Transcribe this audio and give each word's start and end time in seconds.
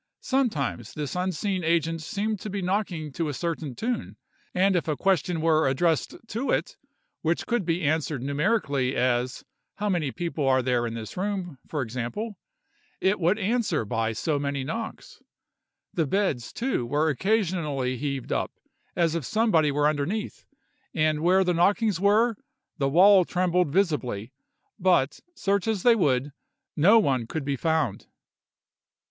Sometimes 0.21 0.95
this 0.95 1.15
unseen 1.15 1.63
agent 1.63 2.01
seemed 2.01 2.39
to 2.39 2.49
be 2.49 2.63
knocking 2.63 3.11
to 3.11 3.27
a 3.29 3.35
certain 3.35 3.75
tune, 3.75 4.17
and 4.51 4.75
if 4.75 4.87
a 4.87 4.97
question 4.97 5.41
were 5.41 5.67
addressed 5.69 6.15
to 6.29 6.49
it 6.49 6.75
which 7.21 7.45
could 7.45 7.65
be 7.67 7.83
answered 7.83 8.23
numerically—as, 8.23 9.43
"How 9.75 9.89
many 9.89 10.11
people 10.11 10.47
are 10.47 10.63
there 10.63 10.87
in 10.87 10.95
this 10.95 11.15
room?" 11.17 11.59
for 11.67 11.83
example—it 11.83 13.19
would 13.19 13.37
answer 13.37 13.85
by 13.85 14.11
so 14.13 14.39
many 14.39 14.63
knocks. 14.63 15.21
The 15.93 16.07
beds, 16.07 16.51
too, 16.51 16.83
were 16.87 17.07
occasionally 17.09 17.95
heaved 17.95 18.31
up, 18.31 18.51
as 18.95 19.13
if 19.13 19.23
somebody 19.23 19.71
were 19.71 19.87
underneath, 19.87 20.45
and 20.95 21.19
where 21.19 21.43
the 21.43 21.53
knockings 21.53 21.99
were, 21.99 22.37
the 22.79 22.89
wall 22.89 23.23
trembled 23.23 23.69
visibly, 23.69 24.33
but, 24.79 25.19
search 25.35 25.67
as 25.67 25.83
they 25.83 25.93
would, 25.95 26.31
no 26.75 26.97
one 26.97 27.27
could 27.27 27.45
be 27.45 27.55
found. 27.55 28.07